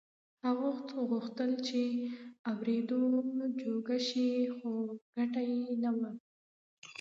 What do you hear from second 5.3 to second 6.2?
يې نه وه.